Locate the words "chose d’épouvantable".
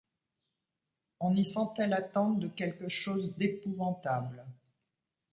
2.87-4.43